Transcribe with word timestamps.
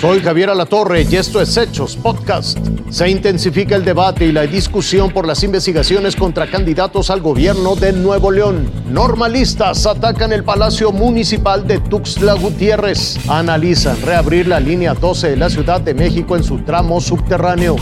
Soy 0.00 0.20
Javier 0.20 0.50
Alatorre 0.50 1.06
y 1.10 1.16
esto 1.16 1.40
es 1.40 1.56
Hechos 1.56 1.96
Podcast. 1.96 2.58
Se 2.90 3.08
intensifica 3.08 3.76
el 3.76 3.84
debate 3.84 4.26
y 4.26 4.32
la 4.32 4.42
discusión 4.42 5.10
por 5.10 5.26
las 5.26 5.42
investigaciones 5.42 6.14
contra 6.14 6.50
candidatos 6.50 7.08
al 7.08 7.22
gobierno 7.22 7.76
de 7.76 7.94
Nuevo 7.94 8.30
León. 8.30 8.70
Normalistas 8.90 9.86
atacan 9.86 10.34
el 10.34 10.44
Palacio 10.44 10.92
Municipal 10.92 11.66
de 11.66 11.78
Tuxtla 11.78 12.34
Gutiérrez. 12.34 13.18
Analizan 13.28 14.00
reabrir 14.02 14.48
la 14.48 14.60
línea 14.60 14.92
12 14.92 15.30
de 15.30 15.36
la 15.36 15.48
Ciudad 15.48 15.80
de 15.80 15.94
México 15.94 16.36
en 16.36 16.44
su 16.44 16.58
tramo 16.58 17.00
subterráneo. 17.00 17.76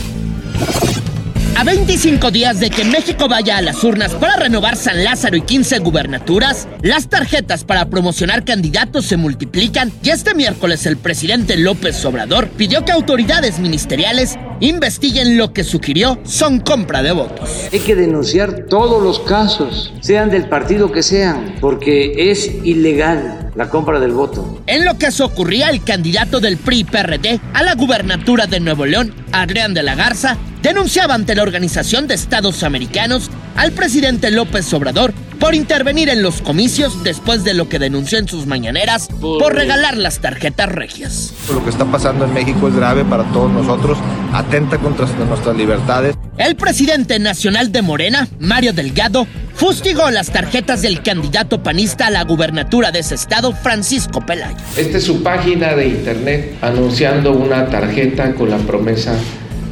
A 1.56 1.62
25 1.62 2.32
días 2.32 2.58
de 2.58 2.68
que 2.68 2.84
México 2.84 3.28
vaya 3.28 3.56
a 3.56 3.62
las 3.62 3.84
urnas 3.84 4.12
para 4.14 4.34
renovar 4.34 4.74
San 4.74 5.04
Lázaro 5.04 5.36
y 5.36 5.42
15 5.42 5.78
gubernaturas, 5.78 6.66
las 6.82 7.08
tarjetas 7.08 7.62
para 7.62 7.88
promocionar 7.88 8.44
candidatos 8.44 9.06
se 9.06 9.16
multiplican 9.16 9.92
y 10.02 10.10
este 10.10 10.34
miércoles 10.34 10.84
el 10.86 10.96
presidente 10.96 11.56
López 11.56 12.04
Obrador 12.04 12.48
pidió 12.48 12.84
que 12.84 12.90
autoridades 12.90 13.60
ministeriales 13.60 14.36
investiguen 14.58 15.38
lo 15.38 15.52
que 15.52 15.62
sugirió 15.62 16.18
son 16.24 16.58
compra 16.58 17.04
de 17.04 17.12
votos. 17.12 17.48
Hay 17.72 17.78
que 17.78 17.94
denunciar 17.94 18.66
todos 18.68 19.00
los 19.00 19.20
casos, 19.20 19.94
sean 20.00 20.30
del 20.30 20.48
partido 20.48 20.90
que 20.90 21.04
sean, 21.04 21.54
porque 21.60 22.30
es 22.32 22.50
ilegal 22.64 23.52
la 23.54 23.70
compra 23.70 24.00
del 24.00 24.10
voto. 24.10 24.60
En 24.66 24.84
lo 24.84 24.98
que 24.98 25.12
se 25.12 25.22
ocurría, 25.22 25.70
el 25.70 25.84
candidato 25.84 26.40
del 26.40 26.56
PRI-PRD 26.56 27.40
a 27.52 27.62
la 27.62 27.76
gubernatura 27.76 28.48
de 28.48 28.58
Nuevo 28.58 28.86
León, 28.86 29.14
Adrián 29.30 29.72
de 29.72 29.84
la 29.84 29.94
Garza, 29.94 30.36
denunciaba 30.64 31.14
ante 31.14 31.34
la 31.34 31.42
Organización 31.42 32.08
de 32.08 32.14
Estados 32.14 32.62
Americanos 32.62 33.30
al 33.54 33.72
presidente 33.72 34.30
López 34.30 34.72
Obrador 34.72 35.12
por 35.38 35.54
intervenir 35.54 36.08
en 36.08 36.22
los 36.22 36.40
comicios 36.40 37.04
después 37.04 37.44
de 37.44 37.52
lo 37.52 37.68
que 37.68 37.78
denunció 37.78 38.18
en 38.18 38.26
sus 38.26 38.46
mañaneras 38.46 39.08
por, 39.20 39.54
regalar 39.54 39.98
las 39.98 40.20
tarjetas 40.20 40.70
regias. 40.70 41.34
Lo 41.52 41.62
que 41.62 41.68
está 41.68 41.84
pasando 41.84 42.24
en 42.24 42.32
México 42.32 42.66
es 42.68 42.74
grave 42.74 43.04
para 43.04 43.24
todos 43.24 43.52
nosotros, 43.52 43.98
atenta 44.32 44.78
contra 44.78 45.04
nuestras 45.06 45.54
libertades. 45.54 46.16
El 46.38 46.56
presidente 46.56 47.18
nacional 47.18 47.70
de 47.70 47.82
Morena, 47.82 48.26
Mario 48.38 48.72
Delgado, 48.72 49.26
fustigó 49.54 50.10
las 50.10 50.30
tarjetas 50.30 50.80
del 50.80 51.02
candidato 51.02 51.62
panista 51.62 52.06
a 52.06 52.10
la 52.10 52.24
gubernatura 52.24 52.90
de 52.90 53.00
ese 53.00 53.16
estado, 53.16 53.52
Francisco 53.52 54.24
Pelayo. 54.24 54.56
Esta 54.78 54.96
es 54.96 55.04
su 55.04 55.22
página 55.22 55.74
de 55.74 55.88
internet 55.88 56.56
anunciando 56.62 57.32
una 57.32 57.66
tarjeta 57.66 58.34
con 58.34 58.48
la 58.48 58.56
promesa 58.56 59.14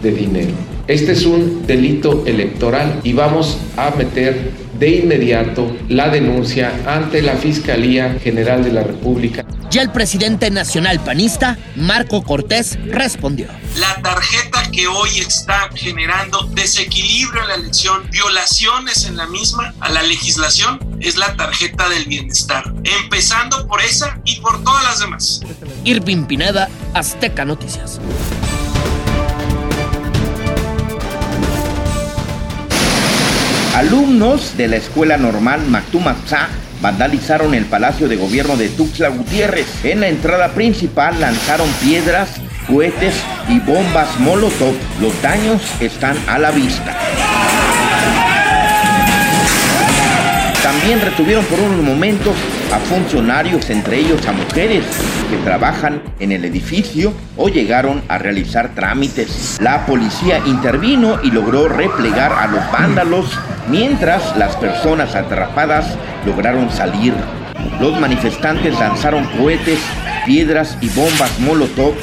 de 0.03 0.11
dinero. 0.13 0.72
Este 0.89 1.13
es 1.13 1.25
un 1.25 1.65
delito 1.67 2.25
electoral 2.27 3.01
y 3.05 3.13
vamos 3.13 3.57
a 3.77 3.91
meter 3.91 4.51
de 4.79 4.97
inmediato 4.97 5.77
la 5.89 6.09
denuncia 6.09 6.73
ante 6.87 7.23
la 7.23 7.37
Fiscalía 7.37 8.19
General 8.21 8.65
de 8.65 8.73
la 8.73 8.83
República. 8.83 9.45
Y 9.71 9.79
el 9.79 9.93
presidente 9.93 10.51
nacional 10.51 10.99
panista, 11.05 11.57
Marco 11.77 12.25
Cortés, 12.25 12.77
respondió. 12.87 13.47
La 13.77 14.03
tarjeta 14.03 14.71
que 14.73 14.89
hoy 14.89 15.21
está 15.21 15.71
generando 15.75 16.43
desequilibrio 16.53 17.43
en 17.43 17.49
la 17.49 17.55
elección, 17.55 18.03
violaciones 18.11 19.07
en 19.07 19.17
la 19.17 19.27
misma 19.27 19.73
a 19.79 19.89
la 19.89 20.03
legislación, 20.03 20.81
es 21.01 21.17
la 21.17 21.37
tarjeta 21.37 21.89
del 21.89 22.07
bienestar. 22.07 22.75
Empezando 23.03 23.69
por 23.69 23.81
esa 23.81 24.21
y 24.25 24.41
por 24.41 24.63
todas 24.65 24.83
las 24.83 24.99
demás. 24.99 25.41
Irving 25.85 26.25
Pineda, 26.25 26.69
Azteca 26.93 27.45
Noticias. 27.45 28.01
Alumnos 33.75 34.59
de 34.59 34.69
la 34.69 34.77
Escuela 34.77 35.17
Normal 35.17 35.63
Mactumaxá 35.67 36.49
vandalizaron 36.83 37.55
el 37.55 37.65
Palacio 37.65 38.07
de 38.07 38.17
Gobierno 38.17 38.57
de 38.59 38.69
Tuxtla 38.69 39.09
Gutiérrez. 39.09 39.67
En 39.83 40.01
la 40.01 40.09
entrada 40.09 40.49
principal 40.49 41.19
lanzaron 41.19 41.69
piedras, 41.83 42.37
cohetes 42.67 43.15
y 43.49 43.61
bombas 43.61 44.21
Molotov. 44.21 44.75
Los 45.01 45.21
daños 45.23 45.63
están 45.81 46.19
a 46.29 46.39
la 46.39 46.51
vista. 46.51 46.95
También 50.63 51.01
retuvieron 51.01 51.45
por 51.47 51.59
unos 51.59 51.83
momentos 51.83 52.35
a 52.73 52.79
funcionarios, 52.79 53.69
entre 53.71 53.99
ellos 53.99 54.27
a 54.27 54.33
mujeres 54.33 54.85
que 55.29 55.37
trabajan 55.39 56.03
en 56.21 56.31
el 56.31 56.45
edificio 56.45 57.13
o 57.37 57.49
llegaron 57.49 58.03
a 58.09 58.19
realizar 58.19 58.75
trámites. 58.75 59.59
La 59.61 59.85
policía 59.87 60.41
intervino 60.47 61.19
y 61.23 61.31
logró 61.31 61.69
replegar 61.69 62.33
a 62.33 62.47
los 62.47 62.61
vándalos 62.71 63.27
mientras 63.73 64.37
las 64.37 64.55
personas 64.57 65.15
atrapadas 65.15 65.97
lograron 66.27 66.71
salir. 66.71 67.15
Los 67.81 67.99
manifestantes 67.99 68.79
lanzaron 68.79 69.25
cohetes, 69.39 69.81
piedras 70.27 70.77
y 70.83 70.91
bombas 70.91 71.41
Molotov 71.41 71.95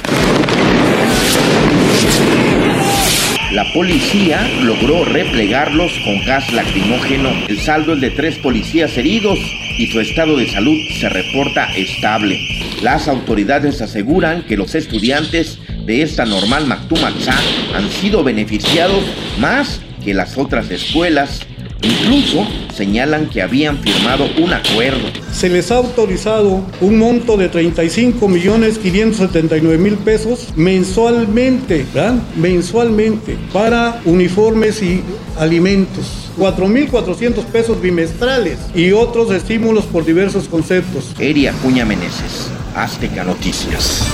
la 3.52 3.66
policía 3.74 4.47
logró 4.62 5.06
replegarlos 5.06 5.91
con 6.06 6.24
gas 6.24 6.53
lacrimógeno. 6.53 7.29
El 7.47 7.59
saldo 7.59 7.94
es 7.94 8.02
de 8.02 8.12
tres 8.12 8.38
policías 8.38 8.96
heridos 8.96 9.40
y 9.75 9.88
su 9.88 10.00
estado 10.00 10.38
de 10.38 10.47
salud 10.47 10.78
se 11.00 11.09
reporta 11.09 11.66
estable. 11.75 12.40
Las 12.84 13.08
autoridades 13.08 13.81
aseguran 13.81 14.44
que 14.44 14.56
los 14.56 14.75
estudiantes 14.75 15.58
de 15.84 16.03
esta 16.03 16.25
normal 16.25 16.68
Mactumaxá 16.68 17.34
han 17.75 17.90
sido 17.90 18.24
beneficiados 18.24 19.03
más 19.40 19.81
que 20.06 20.13
las 20.13 20.38
otras 20.38 20.69
escuelas 20.69 21.41
Incluso 21.81 22.45
señalan 22.73 23.29
que 23.29 23.41
habían 23.41 23.78
firmado 23.79 24.25
un 24.41 24.53
acuerdo. 24.53 25.07
Se 25.31 25.50
les 25.50 25.72
ha 25.72 25.78
autorizado 25.78 26.62
un 26.81 26.97
monto 26.97 27.38
de 27.38 27.50
35 27.50 28.28
millones 28.28 28.78
579 28.78 29.78
mil 29.78 29.95
pesos 29.97 30.50
mensualmente, 30.56 31.85
¿verdad? 31.94 32.16
Mensualmente 32.35 33.38
para 33.53 34.01
uniformes 34.06 34.81
y 34.81 35.01
alimentos. 35.38 36.31
4.400 36.38 37.44
pesos 37.45 37.81
bimestrales 37.81 38.59
y 38.73 38.91
otros 38.91 39.31
estímulos 39.31 39.85
por 39.85 40.06
diversos 40.06 40.47
conceptos. 40.47 41.13
Eria 41.19 41.53
Cuña 41.61 41.85
Meneses, 41.85 42.50
Azteca 42.75 43.23
Noticias. 43.23 44.06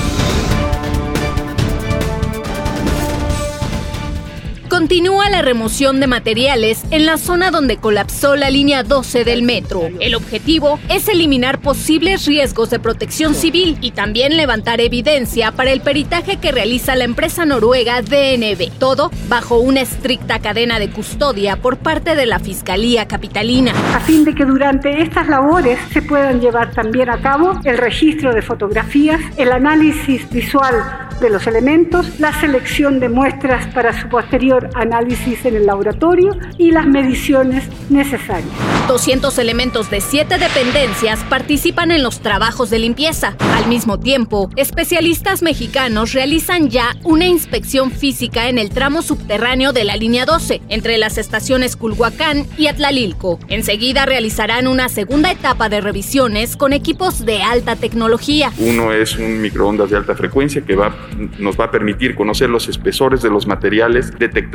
Continúa 4.76 5.30
la 5.30 5.42
remoción 5.42 6.02
de 6.02 6.08
materiales 6.08 6.84
en 6.92 7.06
la 7.06 7.18
zona 7.18 7.50
donde 7.50 7.78
colapsó 7.78 8.36
la 8.36 8.50
línea 8.50 8.84
12 8.84 9.24
del 9.24 9.42
metro. 9.42 9.88
El 10.02 10.16
objetivo 10.16 10.82
es 10.90 11.08
eliminar 11.08 11.62
posibles 11.62 12.26
riesgos 12.26 12.72
de 12.72 12.80
protección 12.80 13.36
civil 13.36 13.78
y 13.80 13.92
también 13.92 14.36
levantar 14.36 14.82
evidencia 14.82 15.54
para 15.54 15.72
el 15.72 15.80
peritaje 15.80 16.42
que 16.42 16.52
realiza 16.52 16.98
la 16.98 17.06
empresa 17.06 17.46
noruega 17.46 18.02
DNB. 18.02 18.70
Todo 18.78 19.12
bajo 19.30 19.60
una 19.60 19.80
estricta 19.80 20.40
cadena 20.40 20.78
de 20.78 20.90
custodia 20.90 21.56
por 21.56 21.78
parte 21.78 22.14
de 22.14 22.26
la 22.26 22.40
Fiscalía 22.40 23.08
Capitalina. 23.08 23.72
A 23.96 24.02
fin 24.02 24.26
de 24.26 24.36
que 24.36 24.44
durante 24.44 25.02
estas 25.02 25.30
labores 25.30 25.80
se 25.94 26.02
puedan 26.02 26.42
llevar 26.42 26.72
también 26.72 27.10
a 27.10 27.22
cabo 27.22 27.58
el 27.64 27.78
registro 27.78 28.34
de 28.34 28.42
fotografías, 28.42 29.22
el 29.38 29.54
análisis 29.54 30.30
visual 30.30 31.06
de 31.20 31.30
los 31.30 31.48
elementos, 31.48 32.20
la 32.20 32.34
selección 32.42 33.00
de 33.00 33.08
muestras 33.08 33.68
para 33.68 34.00
su 34.00 34.10
posterior 34.10 34.65
análisis 34.74 35.46
en 35.46 35.56
el 35.56 35.66
laboratorio 35.66 36.36
y 36.58 36.72
las 36.72 36.88
mediciones 36.88 37.64
necesarias. 37.90 38.50
200 38.88 39.38
elementos 39.40 39.90
de 39.90 40.02
siete 40.02 40.38
dependencias 40.38 41.24
participan 41.24 41.92
en 41.92 42.04
los 42.04 42.20
trabajos 42.22 42.70
de 42.70 42.80
limpieza. 42.80 43.36
Al 43.56 43.68
mismo 43.68 44.00
tiempo, 44.00 44.50
especialistas 44.56 45.42
mexicanos 45.42 46.14
realizan 46.14 46.70
ya 46.70 46.96
una 47.04 47.26
inspección 47.26 47.92
física 47.92 48.48
en 48.50 48.58
el 48.58 48.70
tramo 48.70 49.02
subterráneo 49.02 49.74
de 49.74 49.84
la 49.84 49.96
línea 49.96 50.26
12, 50.26 50.62
entre 50.70 50.98
las 50.98 51.18
estaciones 51.18 51.76
Culhuacán 51.76 52.46
y 52.58 52.68
Atlalilco. 52.68 53.40
Enseguida 53.48 54.06
realizarán 54.06 54.68
una 54.68 54.90
segunda 54.90 55.32
etapa 55.32 55.70
de 55.70 55.82
revisiones 55.82 56.56
con 56.56 56.74
equipos 56.74 57.26
de 57.26 57.42
alta 57.42 57.76
tecnología. 57.76 58.52
Uno 58.60 58.94
es 58.94 59.18
un 59.18 59.42
microondas 59.42 59.90
de 59.90 59.98
alta 59.98 60.16
frecuencia 60.16 60.62
que 60.62 60.76
va, 60.76 60.96
nos 61.40 61.60
va 61.60 61.66
a 61.66 61.72
permitir 61.72 62.16
conocer 62.16 62.50
los 62.50 62.68
espesores 62.68 63.22
de 63.22 63.30
los 63.30 63.48
materiales, 63.48 64.12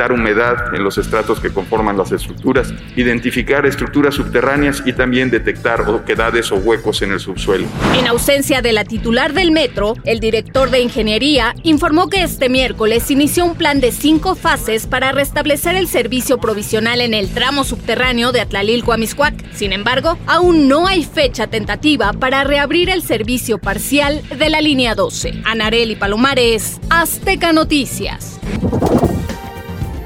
humedad 0.09 0.75
en 0.75 0.83
los 0.83 0.99
estratos 0.99 1.41
que 1.41 1.51
conforman 1.51 1.97
las 1.97 2.13
estructuras, 2.13 2.73
identificar 2.97 3.67
estructuras 3.67 4.15
subterráneas 4.15 4.83
y 4.87 4.93
también 4.93 5.31
detectar 5.31 5.83
oquedades 5.83 6.51
o 6.53 6.57
huecos 6.57 7.03
en 7.03 7.13
el 7.13 7.21
subsuelo. 7.21 7.67
En 7.99 8.07
ausencia 8.07 8.63
de 8.63 8.73
la 8.73 8.85
titular 8.85 9.33
del 9.33 9.51
metro, 9.51 9.95
el 10.05 10.21
director 10.21 10.71
de 10.71 10.81
ingeniería 10.81 11.55
informó 11.63 12.09
que 12.09 12.23
este 12.23 12.49
miércoles 12.49 13.11
inició 13.11 13.45
un 13.45 13.55
plan 13.55 13.81
de 13.81 13.93
cinco 13.93 14.35
fases 14.35 14.87
para 14.87 15.13
restablecer 15.13 15.77
el 15.77 15.87
servicio 15.87 16.39
provisional 16.39 17.01
en 17.01 17.15
el 17.15 17.29
tramo 17.31 17.65
subterráneo 17.65 18.33
de 18.33 18.41
Atlalilco 18.41 18.93
a 18.93 18.97
Miscuac. 18.97 19.35
Sin 19.53 19.73
embargo, 19.73 20.19
aún 20.27 20.69
no 20.69 20.87
hay 20.87 21.05
fecha 21.05 21.47
tentativa 21.47 22.13
para 22.13 22.45
reabrir 22.45 22.89
el 22.89 23.03
servicio 23.03 23.59
parcial 23.59 24.23
de 24.37 24.49
la 24.49 24.61
línea 24.61 24.95
12. 24.95 25.43
Anareli 25.45 25.97
Palomares, 25.97 26.81
Azteca 26.89 27.53
Noticias. 27.53 28.41